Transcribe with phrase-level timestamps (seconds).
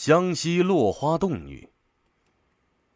[0.00, 1.68] 湘西落花洞女。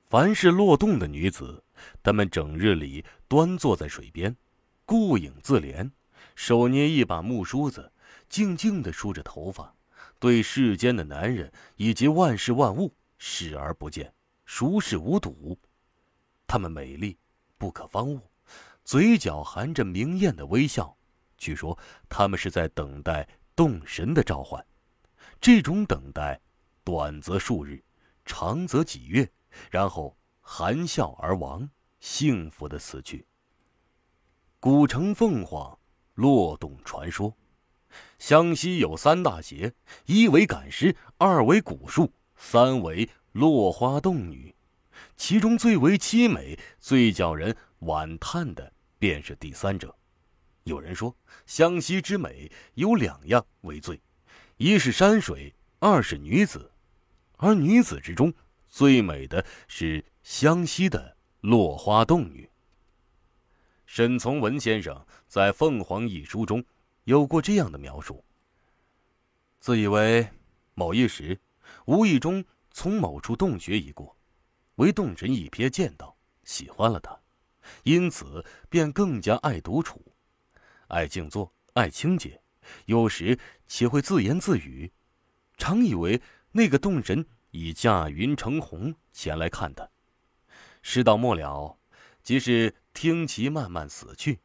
[0.08, 1.64] 凡是落洞的女子，
[2.00, 4.36] 她们整日里端坐在水边，
[4.84, 5.90] 顾影自怜，
[6.36, 7.92] 手捏一把木梳子，
[8.28, 9.74] 静静的梳着头发，
[10.20, 14.14] 对世间的男人以及万事万物视而不见，
[14.44, 15.58] 熟视无睹。
[16.46, 17.18] 她们美丽，
[17.58, 18.20] 不可方物，
[18.84, 20.96] 嘴角含着明艳的微笑。
[21.36, 21.76] 据说
[22.08, 24.64] 她们是在等待洞神的召唤，
[25.40, 26.40] 这种等待。
[26.84, 27.82] 短则数日，
[28.24, 29.30] 长则几月，
[29.70, 31.68] 然后含笑而亡，
[32.00, 33.26] 幸福的死去。
[34.58, 35.78] 古城凤凰，
[36.14, 37.36] 落洞传说。
[38.18, 39.72] 湘西有三大邪：
[40.06, 44.54] 一为赶尸，二为蛊术，三为落花洞女。
[45.16, 49.94] 其中最为凄美、最叫人惋叹的，便是第三者。
[50.64, 51.14] 有人说，
[51.46, 54.00] 湘西之美有两样为最：
[54.56, 56.71] 一是山水，二是女子。
[57.42, 58.32] 而女子之中，
[58.68, 62.48] 最美的是湘西的落花洞女。
[63.84, 66.64] 沈从文先生在《凤凰》一书中
[67.02, 68.24] 有过这样的描述：
[69.58, 70.24] 自以为
[70.74, 71.36] 某一时，
[71.86, 74.16] 无意中从某处洞穴一过，
[74.76, 77.18] 为洞神一瞥见到，喜欢了他，
[77.82, 80.00] 因此便更加爱独处，
[80.86, 82.40] 爱静坐，爱清洁，
[82.84, 84.92] 有时且会自言自语，
[85.56, 86.22] 常以为。
[86.52, 89.88] 那个洞神已驾云成虹前来看他，
[90.82, 91.78] 事到末了，
[92.22, 94.40] 即是听其慢慢死去，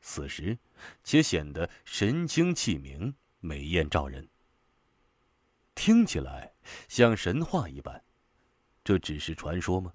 [0.00, 0.58] 死时，
[1.04, 4.28] 且显得神清气明、美艳照人。
[5.76, 6.54] 听起来
[6.88, 8.02] 像神话一般，
[8.82, 9.92] 这只是传说吗？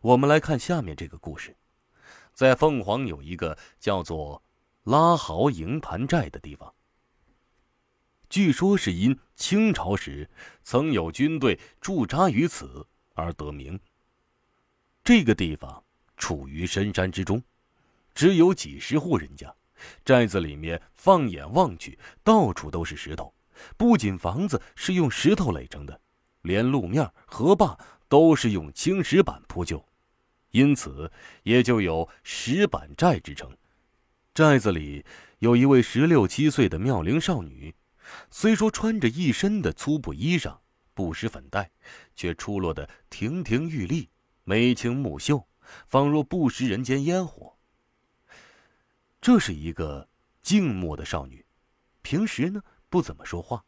[0.00, 1.54] 我们来看下面这个故事，
[2.32, 4.42] 在凤凰有一个叫做
[4.84, 6.74] 拉豪营盘寨的地方。
[8.30, 10.26] 据说是因清朝时
[10.62, 13.78] 曾有军队驻扎于此而得名。
[15.02, 15.82] 这个地方
[16.16, 17.42] 处于深山之中，
[18.14, 19.52] 只有几十户人家，
[20.04, 23.34] 寨子里面放眼望去，到处都是石头。
[23.76, 26.00] 不仅房子是用石头垒成的，
[26.42, 27.76] 连路面、河坝
[28.08, 29.84] 都是用青石板铺就，
[30.52, 31.10] 因此
[31.42, 33.50] 也就有石板寨之称。
[34.32, 35.04] 寨子里
[35.40, 37.74] 有一位十六七岁的妙龄少女。
[38.30, 40.58] 虽说穿着一身的粗布衣裳，
[40.94, 41.70] 不施粉黛，
[42.14, 44.08] 却出落得亭亭玉立，
[44.44, 45.46] 眉清目秀，
[45.86, 47.56] 仿若不食人间烟火。
[49.20, 50.08] 这是一个
[50.42, 51.44] 静默的少女，
[52.02, 53.64] 平时呢不怎么说话，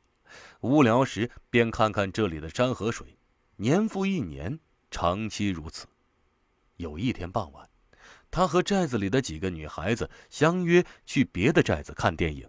[0.61, 3.19] 无聊时便看看这里的山河水，
[3.57, 4.59] 年复一年，
[4.91, 5.87] 长期如此。
[6.77, 7.69] 有一天傍晚，
[8.31, 12.49] 她和寨子里的几个女孩子相约去别的寨子看电影。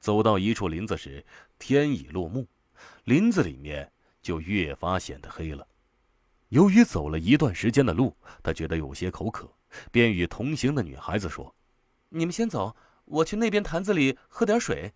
[0.00, 1.24] 走到一处林子时，
[1.58, 2.46] 天已落幕，
[3.04, 3.90] 林子里面
[4.22, 5.66] 就越发显得黑了。
[6.48, 9.50] 由于走了一段时间的路，他觉得有些口渴，
[9.90, 11.54] 便与同行的女孩子说
[12.08, 14.92] ：“你们先走，我去那边坛子里喝点水。”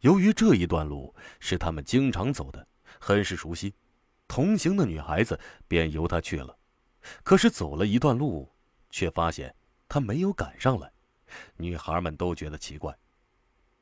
[0.00, 2.66] 由于这一段路是他们经常走的，
[3.00, 3.74] 很是熟悉，
[4.28, 6.56] 同行的女孩子便由他去了。
[7.22, 8.50] 可是走了一段路，
[8.90, 9.54] 却发现
[9.88, 10.90] 他没有赶上来，
[11.56, 12.96] 女孩们都觉得奇怪。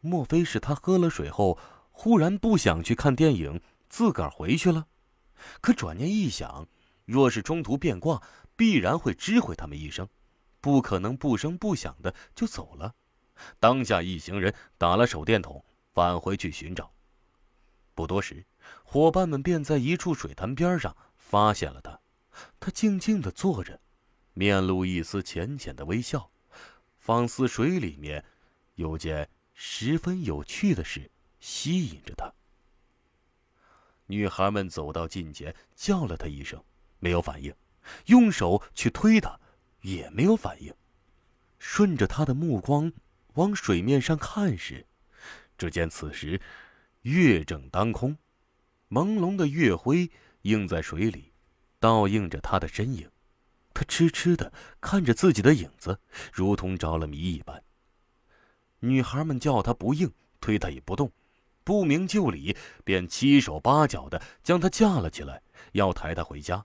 [0.07, 1.59] 莫非是他喝了水后，
[1.91, 4.87] 忽然不想去看电影，自个儿回去了？
[5.61, 6.67] 可转念一想，
[7.05, 8.23] 若是中途变卦，
[8.55, 10.09] 必然会知会他们一声，
[10.61, 12.95] 不可能不声不响的就走了。
[13.61, 15.63] 当下一行人打了手电筒，
[15.93, 16.91] 返回去寻找。
[17.95, 18.45] 不多时，
[18.85, 22.01] 伙伴们便在一处水潭边上发现了他。
[22.61, 23.81] 他静静的坐着，
[24.35, 26.31] 面露一丝浅浅的微笑，
[26.99, 28.25] 仿似水里面
[28.75, 29.29] 有件。
[29.59, 32.31] 十分有趣的事吸引着他。
[34.05, 36.63] 女孩们走到近前，叫了他一声，
[36.99, 37.51] 没有反应；
[38.05, 39.41] 用手去推他，
[39.81, 40.73] 也没有反应。
[41.59, 42.93] 顺着他的目光
[43.35, 44.87] 往水面上看时，
[45.57, 46.39] 只见此时
[47.01, 48.19] 月正当空，
[48.91, 50.11] 朦胧的月辉
[50.43, 51.33] 映在水里，
[51.81, 53.11] 倒映着他的身影。
[53.73, 54.53] 他痴痴的
[54.83, 55.99] 看着自己的影子，
[56.31, 57.65] 如同着了迷一般。
[58.87, 61.11] 女孩们叫他不应，推他也不动，
[61.65, 65.43] 不明就里，便七手八脚的将他架了起来，
[65.73, 66.65] 要抬他回家。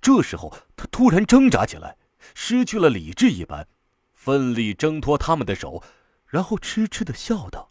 [0.00, 1.96] 这时候，他突然挣扎起来，
[2.34, 3.68] 失去了理智一般，
[4.12, 5.82] 奋力挣脱他们的手，
[6.26, 7.70] 然后痴痴的笑道：“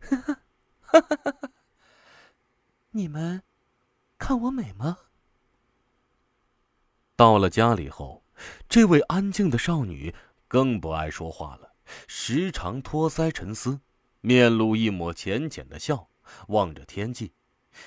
[0.00, 0.40] 哈哈，
[0.80, 1.50] 哈哈哈哈！
[2.90, 3.42] 你们
[4.18, 4.98] 看我美吗？”
[7.14, 8.24] 到了家里后，
[8.66, 10.14] 这位安静的少女
[10.48, 11.69] 更不爱说话了。
[12.06, 13.80] 时常托腮沉思，
[14.20, 16.08] 面露一抹浅浅的笑，
[16.48, 17.32] 望着天际，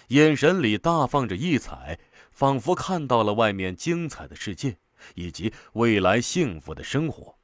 [0.08, 2.00] 眼神里大放着异彩，
[2.32, 4.78] 仿佛看到了外面精彩的世界
[5.16, 7.38] 以及未来幸福的生活。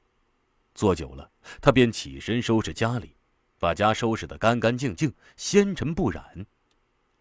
[0.74, 3.18] 坐久了，他便起身收拾家里，
[3.58, 6.46] 把家收拾得干干净净、纤尘不染。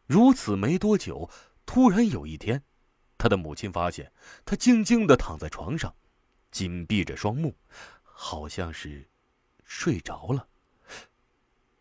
[0.07, 1.29] 如此没多久，
[1.67, 2.63] 突然有一天，
[3.19, 4.13] 他的母亲发现
[4.45, 5.95] 他静静地躺在床上，
[6.51, 7.57] 紧闭着双目，
[8.03, 9.09] 好像是
[9.69, 10.49] 睡着了。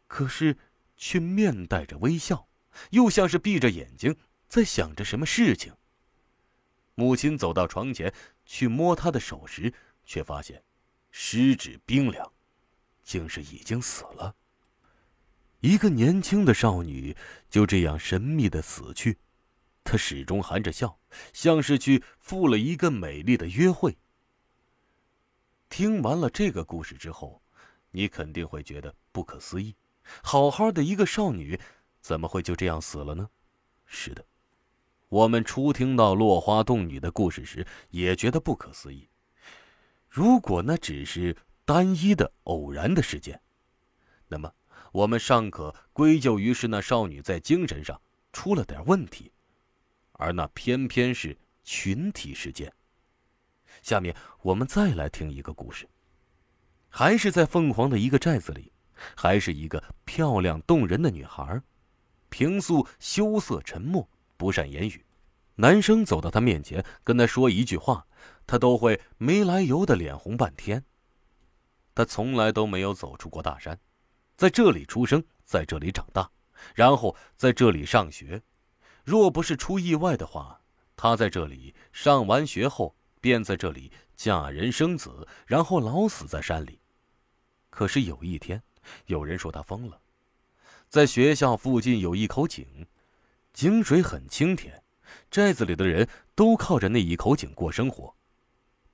[0.08, 0.58] 可是，
[0.98, 2.48] 却面带着微笑，
[2.92, 4.16] 又像是闭着眼睛
[4.48, 5.74] 在想着什么事情。
[6.96, 8.14] 母亲走到床前
[8.46, 9.74] 去摸他的手时，
[10.06, 10.62] 却发现
[11.12, 12.32] 十指冰凉，
[13.04, 14.36] 竟是已经死了。
[15.62, 17.16] 一个年轻的少女
[17.50, 19.18] 就这样神秘的死去，
[19.84, 21.00] 她始终含着笑，
[21.34, 23.98] 像是去赴了一个美丽的约会。
[25.70, 27.42] 听完了这个故事之后，
[27.98, 29.76] 你肯定会觉得不可思议：
[30.22, 31.60] 好好的一个少女，
[32.00, 33.28] 怎么会就这样死了呢？
[33.88, 34.24] 是的，
[35.10, 39.10] 我们初听到落花洞女的故事时，也觉得不可思议。
[40.08, 41.36] 如果那只是
[41.66, 43.42] 单一的偶然的事件，
[44.28, 44.54] 那么……
[44.94, 48.00] 我们尚可归咎于是那少女在精神上
[48.32, 49.32] 出了点问题，
[50.14, 52.72] 而那偏偏是群体事件。
[53.82, 55.88] 下面我们再来听一个故事，
[56.98, 58.72] 还是在凤凰的一个寨子里，
[59.16, 61.62] 还是一个漂亮动人的女孩，
[62.30, 65.06] 平素羞涩沉默，不善言语。
[65.58, 68.08] 男生走到她面前跟她说一句话，
[68.48, 70.84] 她都会没来由的脸红半天。
[71.94, 73.80] 她从来都没有走出过大山。
[74.36, 76.28] 在这里出生，在这里长大，
[76.74, 78.42] 然后在这里上学。
[79.04, 80.60] 若不是出意外的话，
[80.96, 86.82] 他在这里上完学后，便在这里嫁人生子，然后老死在山里。
[87.78, 88.64] 可是有一天，
[89.06, 90.02] 有人说他疯了。
[90.90, 92.66] 在学校附近有一口井，
[93.54, 94.84] 井水很清甜，
[95.30, 98.16] 寨子里的人都靠着那一口井过生活。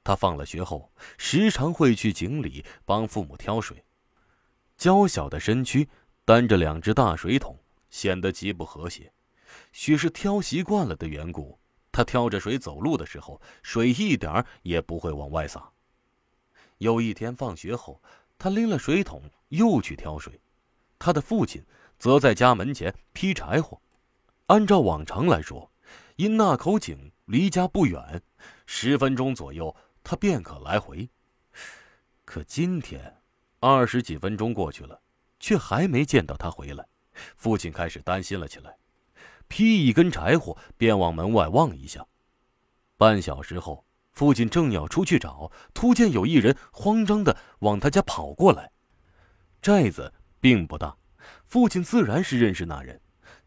[0.03, 3.85] 他放了学后，时常会去井里帮父母挑水。
[4.75, 5.87] 娇小的身躯
[6.25, 7.57] 担着两只大水桶，
[7.89, 9.13] 显得极不和谐。
[9.71, 11.57] 许是挑习惯了的缘故，
[11.89, 15.71] 他挑着水走路的时候，水一点儿也不会往外洒。
[16.79, 18.01] 有一天放学后，
[18.43, 20.37] 他拎了水桶又去挑水，
[20.99, 21.63] 他的父亲
[21.97, 23.79] 则在家门前劈柴火。
[24.47, 25.71] 按照往常来说，
[26.17, 28.21] 因那口井离家不远，
[28.65, 29.73] 十分钟左右
[30.03, 31.09] 他便可来回。
[32.25, 33.15] 可今天。
[33.61, 34.99] 二十几分钟过去了，
[35.39, 36.85] 却还没见到他回来，
[37.37, 38.75] 父亲开始担心了起来，
[39.47, 42.05] 劈一根柴火便往门外望一下。
[42.97, 48.71] 半小时后，父亲正要出去找，突见有一人慌张的往他家跑过来。
[49.61, 50.95] 寨子并不大，
[51.45, 52.99] 父亲自然是认识那人。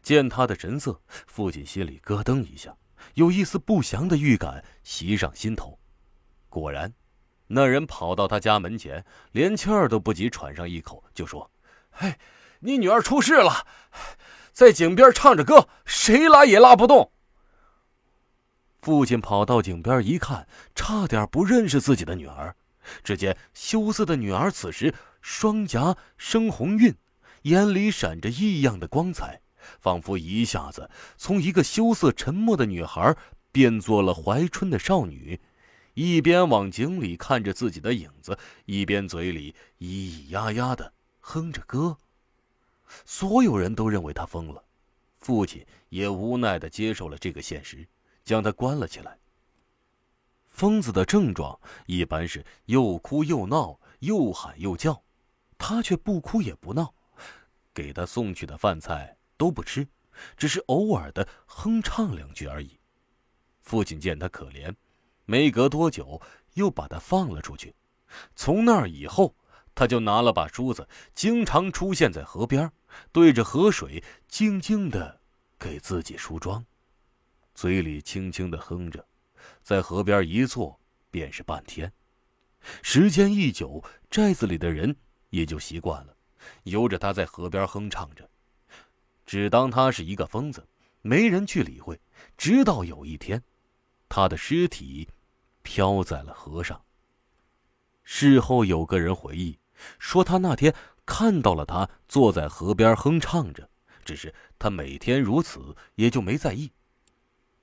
[0.03, 2.75] 见他的神色，父亲心里咯噔一下，
[3.15, 5.79] 有一丝不祥的预感袭上心头。
[6.49, 6.93] 果然。
[7.49, 11.49] 那人跑到他家门前，连气儿都不及喘上一口，就说
[11.91, 12.13] ：“嘿，
[12.59, 13.65] 你女儿出事了，
[14.51, 17.09] 在井边唱着歌，谁拉也拉不动。”
[18.87, 22.55] 父亲跑到井边一看，差点不认识自己的女儿。
[23.03, 26.95] 只见羞涩的女儿此时双颊生红晕，
[27.41, 29.41] 眼里闪着异样的光彩，
[29.81, 33.13] 仿佛一下子从一个羞涩沉默的女孩
[33.51, 35.37] 变作了怀春的少女。
[35.93, 41.97] 一边往井里看着自己的影子，一边嘴里咿咿呀呀的哼着歌。
[43.03, 44.63] 所有人都认为他疯了，
[45.19, 47.85] 父亲也无奈的接受了这个现实，
[48.27, 49.17] 将他关了起来。
[50.49, 55.01] 疯子的症状一般是又哭又闹，又喊又叫，
[55.57, 56.93] 他却不哭也不闹，
[57.73, 59.87] 给他送去的饭菜都不吃，
[60.35, 62.77] 只是偶尔的哼唱两句而已。
[63.61, 64.75] 父亲见他可怜。
[65.23, 66.21] 没隔多久，
[66.55, 67.75] 又把他放了出去。
[68.35, 69.35] 从那儿以后，
[69.75, 72.69] 他就拿了把梳子，经常出现在河边，
[73.11, 75.21] 对着河水静静的
[75.59, 76.65] 给自己梳妆，
[77.57, 79.03] 嘴里轻轻的哼着，
[79.63, 81.91] 在河边一坐便是半天。
[82.83, 84.95] 时间一久，寨子里的人
[85.31, 86.15] 也就习惯了，
[86.65, 88.29] 由着他在河边哼唱着，
[89.25, 90.67] 只当他是一个疯子，
[91.01, 91.99] 没人去理会。
[92.37, 93.41] 直到有一天，
[94.07, 95.09] 他的尸体。
[95.63, 96.81] 飘在了河上。
[98.03, 99.59] 事后有个人回忆
[99.99, 100.73] 说，他那天
[101.05, 103.69] 看到了他坐在河边哼唱着，
[104.05, 106.71] 只是他每天如此，也就没在意。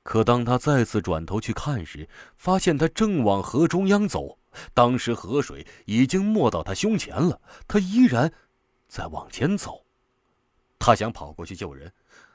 [0.05, 4.39] 可当他再次转头去看时，发现他正往河中央走。
[4.73, 8.33] 当时河水已经没到他胸前了，他依然
[8.87, 9.85] 在往前走。
[10.79, 11.93] 他想跑过去救人，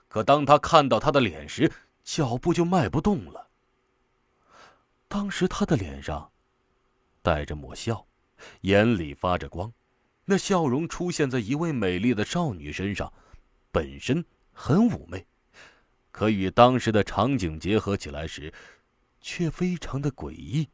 [0.10, 1.72] 可当他看到他的脸时，
[2.04, 3.48] 脚步就迈不动了。
[5.08, 6.30] 当时他的脸上
[7.22, 8.06] 带着抹笑，
[8.62, 9.72] 眼里发着光，
[10.26, 13.14] 那笑容出现在一位美丽的少女身上，
[13.72, 15.26] 本身很妩媚，
[16.12, 18.54] 可与当时的场景结合起来时，
[19.22, 20.68] 却非常的诡异。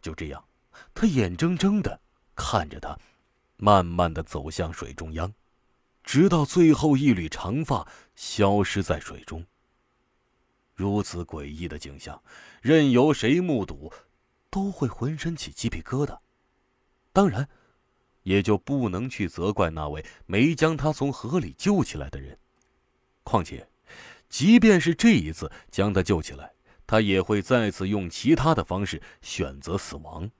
[0.00, 0.44] 就这样，
[0.94, 2.00] 他眼睁睁的
[2.34, 2.98] 看着他，
[3.56, 5.32] 慢慢的走向水中央。
[6.02, 9.44] 直到最后一缕长发消失在水中。
[10.74, 12.22] 如此诡异的景象，
[12.62, 13.92] 任由谁目睹，
[14.50, 16.18] 都会浑身起鸡皮疙瘩。
[17.12, 17.48] 当然，
[18.22, 22.38] 也就不能去责怪那位没将他从河里救起来的人。
[23.24, 23.68] 况且，
[24.28, 26.52] 即便是这一次将他救起来，
[26.86, 30.30] 他也会再次用其他的方式选择死亡。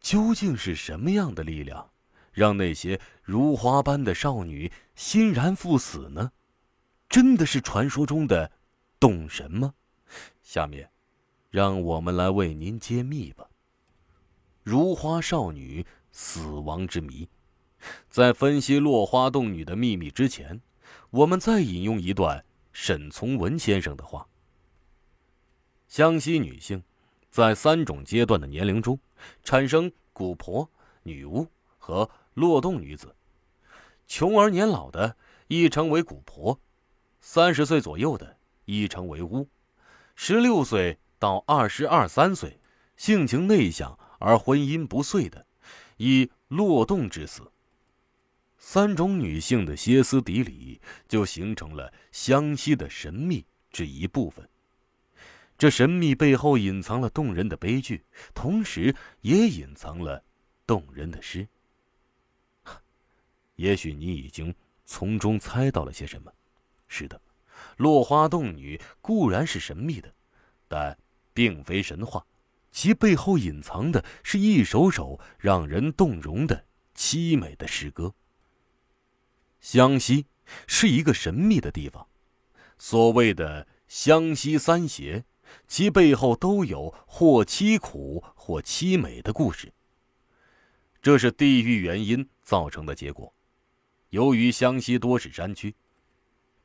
[0.00, 1.90] 究竟是什么样的力量？
[2.32, 6.32] 让那些如花般的少女欣然赴死呢？
[7.08, 8.52] 真的是传说中的
[9.00, 9.72] 动神吗？
[10.42, 10.90] 下面，
[11.50, 13.48] 让我们来为您揭秘吧。
[14.62, 17.26] 如花少女死亡之谜，
[18.10, 20.60] 在分析落花洞女的秘密之前，
[21.16, 22.44] 我们再引用一段
[22.74, 24.28] 沈从文先生的话：
[25.88, 26.82] 湘西女性
[27.30, 29.00] 在三种阶段的年龄中，
[29.42, 30.70] 产生蛊婆、
[31.04, 31.46] 女巫
[31.78, 32.10] 和。
[32.34, 33.16] 落洞女子，
[34.06, 35.16] 穷而年老的
[35.48, 36.60] 亦称为蛊婆，
[37.18, 39.48] 三十岁左右的亦称为巫，
[40.14, 42.60] 十六岁到二十二三岁，
[42.94, 45.46] 性情内向而婚姻不遂的，
[45.96, 47.50] 以落洞之死。
[48.68, 54.46] 三种女性的歇斯底里，就形成了湘西的神秘之一部分。
[55.56, 58.02] 这神秘背后隐藏了动人的悲剧，
[58.34, 60.20] 同时也隐藏了
[60.66, 61.46] 动人的诗。
[63.54, 64.52] 也许你已经
[64.84, 66.32] 从中猜到了些什么。
[66.88, 67.20] 是的，
[67.76, 70.12] 落花洞女固然是神秘的，
[70.66, 70.98] 但
[71.32, 72.26] 并非神话，
[72.72, 76.64] 其背后隐藏的是一首首让人动容的
[76.96, 78.12] 凄美的诗歌。
[79.68, 80.26] 湘西
[80.68, 82.06] 是一个神秘的地方，
[82.78, 85.24] 所谓的湘西三邪，
[85.66, 89.72] 其背后都有或凄苦或凄美的故事。
[91.02, 93.34] 这是地域原因造成的结果。
[94.10, 95.74] 由于湘西多是山区，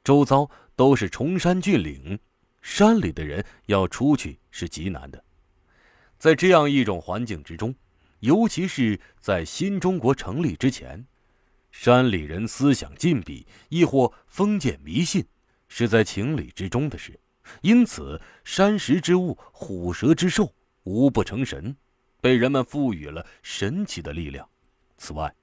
[0.03, 2.19] 周遭都是崇山峻岭，
[2.61, 5.25] 山里的人要出去是极难的。
[6.19, 7.73] 在这样一种环境之中，
[8.19, 11.03] 尤其是在新中国成立之前，
[11.71, 15.25] 山里人思想禁闭，亦或封建迷信，
[15.67, 17.19] 是在情理之中的事。
[17.61, 21.75] 因此，山石之物、虎蛇之兽，无不成神，
[22.21, 24.47] 被人们赋予了神奇的力量。
[24.97, 25.33] 此外，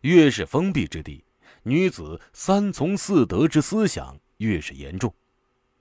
[0.00, 1.24] 越是封闭之地，
[1.62, 5.14] 女子三从四德之思想越是严重，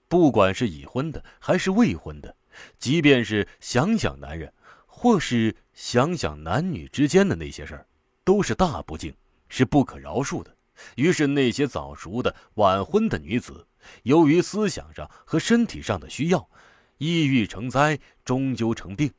[0.08, 2.36] 不管是已婚的还是未婚的，
[2.78, 4.54] 即便是想想男人，
[4.86, 7.88] 或是想想男女之间的那些事儿，
[8.24, 9.14] 都是大不敬，
[9.56, 10.54] 是不可饶恕的。
[10.98, 13.66] 于是那些早熟的晚婚的女子，
[14.04, 16.50] 由于思想上和身体上的需要，
[16.98, 19.10] 抑郁成灾，终究成病，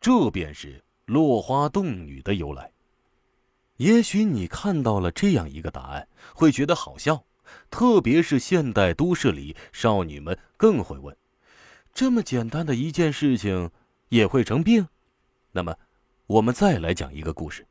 [0.00, 2.70] 这便是落花洞女的由来。
[3.78, 7.24] 也许你看到了这样一个答案，会觉得好笑，
[7.68, 11.16] 特别是现代都市里少女们更会问：
[11.92, 13.72] 这么简单的一件事情
[14.10, 14.86] 也会成病？
[15.50, 15.76] 那么，
[16.28, 17.66] 我们再来讲一个故事。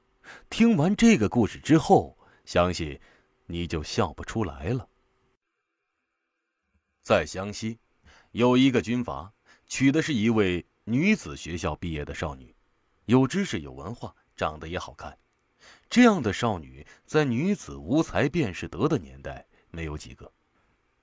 [0.49, 2.99] 听完这个故事之后，相信
[3.45, 4.87] 你就笑不出来了。
[7.01, 7.79] 在湘西，
[8.31, 9.33] 有一个军阀，
[9.65, 12.55] 娶的是一位女子学校毕业的少女，
[13.05, 15.17] 有知识、有文化，长得也好看。
[15.89, 20.31] 这样的少女，在女子无才便是德的年代，没有几个。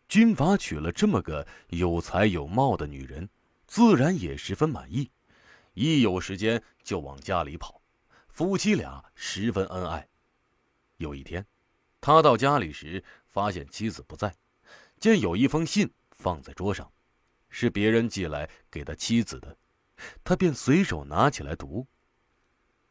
[0.08, 3.28] 军阀娶了这么个有才有貌的女人，
[3.66, 5.10] 自然也十分满意，
[5.74, 7.77] 一有时间就往家里跑，
[8.38, 10.06] 夫妻俩十分恩爱。
[10.98, 11.44] 有一天，
[12.00, 14.32] 他到家里时，发现妻子不在，
[15.00, 16.88] 见有一封信放在桌上，
[17.50, 19.58] 是别人寄来给他妻子的，
[20.22, 21.84] 他便随手拿起来读。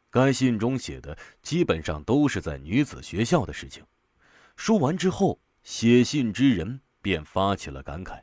[0.10, 3.86] 该信中写的基本上都是在女子学校的事情。
[4.58, 8.22] 说完之后，写信之人便发起了感慨，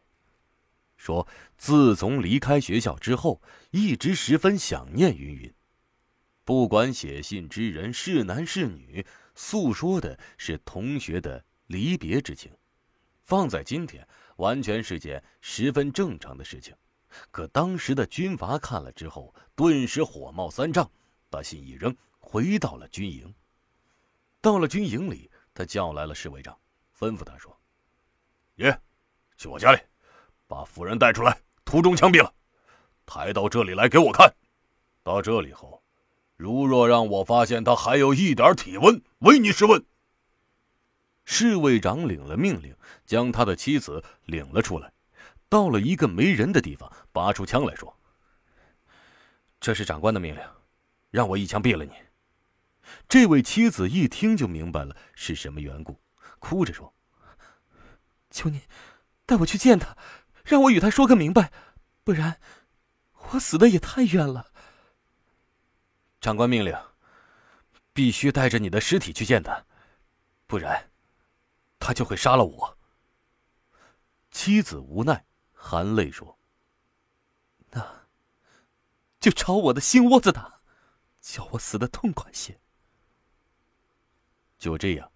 [0.99, 1.27] 说
[1.57, 3.41] 自从离开学校之后，
[3.71, 5.54] 一直十分想念云云。
[6.45, 12.53] 不管写信之人是男是女，诉说的是同学的离别之情，
[13.23, 16.75] 放在今天完全是件十分正常的事情。
[17.31, 20.91] 可当时的军阀看了之后，顿时火冒三丈。
[21.31, 23.35] 把信一扔，回到了军营。
[24.41, 26.57] 到了军营里，他叫来了侍卫长，
[26.97, 27.59] 吩咐他说
[28.55, 28.73] ：“你，
[29.37, 29.79] 去我家里，
[30.47, 32.33] 把夫人带出来，途中枪毙了，
[33.05, 34.33] 抬到这里来给我看。
[35.03, 35.83] 到这里后，
[36.37, 39.85] 如若让我发现他还有一点体温，唯你是问。”
[41.25, 42.77] 侍卫长领了命令，
[43.07, 44.93] 将他的妻子领了出来，
[45.49, 47.97] 到了一个没人的地方，拔出枪来说
[49.59, 50.43] ：“这是长官的命令，
[51.11, 51.93] 让我一枪毙了你。”
[53.09, 55.99] 这位妻子一听就明白了是什么缘故，
[56.39, 56.93] 哭着说
[58.31, 58.61] ：“求你
[59.25, 59.97] 带我去见他，
[60.45, 61.51] 让我与他说个明白，
[62.05, 62.39] 不然
[63.31, 64.53] 我死的也太冤了。”
[66.25, 66.75] 长官命令，
[67.93, 69.63] 必须带着你的尸体去见他，
[70.47, 70.91] 不然。
[71.79, 72.79] 他就会杀了我。
[74.31, 76.39] 妻子无奈，含泪说
[77.69, 78.07] ：“那，
[79.21, 80.63] 就朝我的心窝子打，
[81.21, 82.59] 叫我死的痛快些。”
[84.57, 85.13] 就这样，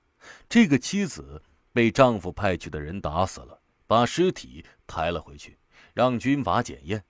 [0.46, 5.58] 这个妻子被丈夫派去的人打死了，把尸体抬了回去，
[5.94, 7.02] 让军阀检验。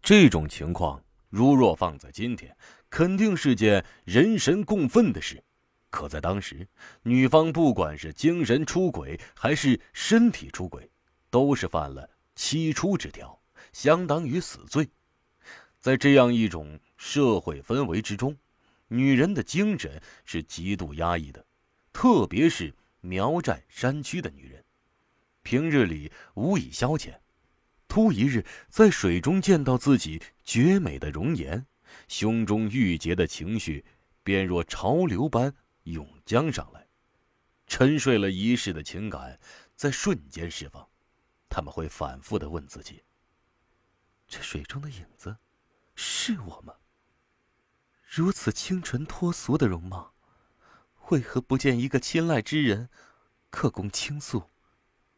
[0.00, 2.56] 这种情况，如若放在今天，
[2.90, 5.42] 肯定是件人神共愤的事。
[5.90, 6.68] 可在当时，
[7.02, 10.90] 女方不管是精神出轨还是身体出轨，
[11.30, 13.40] 都是犯了七出之条，
[13.72, 14.88] 相当于死罪。
[15.80, 18.36] 在这样一种社会氛围之中，
[18.88, 21.46] 女人的精神是极度压抑的，
[21.92, 24.62] 特别是苗寨山区的女人，
[25.42, 27.14] 平日里无以消遣，
[27.86, 31.64] 突一日在水中见到自己绝美的容颜，
[32.06, 33.84] 胸中郁结的情绪
[34.22, 35.54] 便若潮流般。
[35.84, 36.86] 涌江上来，
[37.66, 39.40] 沉睡了一世的情感
[39.74, 40.86] 在瞬间释放。
[41.48, 43.02] 他们会反复的问自己：
[44.26, 45.38] 这水中的影子，
[45.94, 46.74] 是我吗？
[48.06, 50.12] 如此清纯脱俗的容貌，
[51.08, 52.90] 为何不见一个亲赖之人，
[53.48, 54.50] 可供倾诉，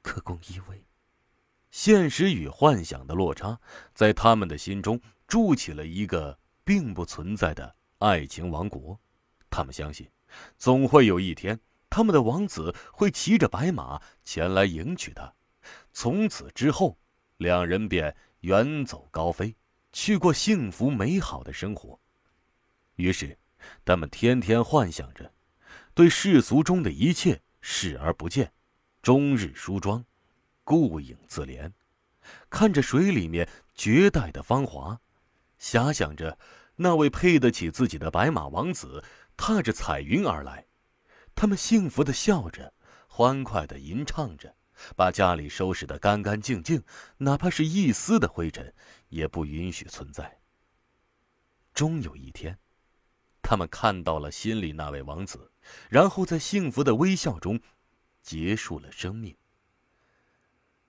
[0.03, 0.85] 可供依偎？
[1.73, 3.61] 现实与幻想的落差，
[3.93, 6.40] 在他们的心中筑起了一个
[6.71, 8.97] 并不存在的爱情王国。
[9.51, 10.09] 他们相信。
[10.57, 15.35] 总会有一天，他们的王子会骑着白马前来迎娶她。
[15.93, 16.97] 从此之后，
[17.39, 19.57] 两人便远走高飞，
[19.93, 21.99] 去过幸福美好的生活。
[22.95, 23.37] 于是，
[23.85, 25.35] 他们天天幻想着，
[25.93, 28.53] 对世俗中的一切视而不见，
[29.03, 30.05] 终日梳妆，
[30.63, 31.73] 顾影自怜，
[32.49, 35.01] 看着水里面绝代的芳华，
[35.59, 36.39] 遐想着
[36.83, 39.05] 那位配得起自己的白马王子。
[39.37, 40.67] 踏着彩云而来，
[41.35, 42.75] 他们幸福的笑着，
[43.09, 44.55] 欢快的吟唱着，
[44.95, 46.83] 把家里收拾得干干净净，
[47.17, 48.75] 哪怕是一丝的灰尘，
[49.09, 50.41] 也不允许存在。
[51.73, 52.59] 终有一天，
[53.41, 55.51] 他们看到了心里那位王子，
[55.89, 57.59] 然后在幸福的微笑中，
[58.21, 59.35] 结束了生命。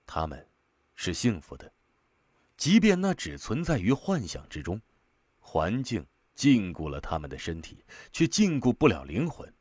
[0.06, 0.45] 他们，
[0.93, 1.71] 是幸福的，
[2.58, 4.82] 即便那只存在于幻想之中，
[5.51, 6.07] 环境。
[6.33, 9.53] 禁锢了他们的身体，却禁锢不了灵魂。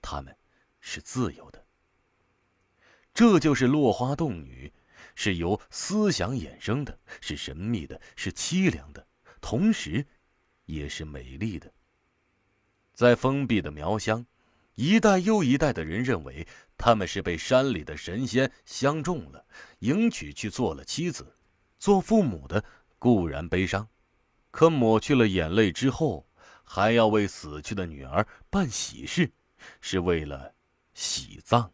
[0.00, 0.34] 他们，
[0.80, 1.66] 是自由的。
[3.12, 4.72] 这就是落花洞女，
[5.16, 9.06] 是由思想衍生的，是神秘的，是凄凉的，
[9.42, 10.06] 同时，
[10.64, 11.70] 也是美丽的。
[12.94, 14.24] 在封闭的苗乡，
[14.76, 16.46] 一代又一代的人认为
[16.78, 19.44] 他们是被山里的神仙相中了，
[19.80, 21.36] 迎娶去做了妻子。
[21.78, 22.64] 做父母的
[22.98, 23.88] 固然悲伤。
[24.52, 26.24] 可抹去了眼泪之后，
[26.62, 29.32] 还要为死去的女儿办喜事，
[29.80, 30.54] 是为了
[30.94, 31.72] 喜葬。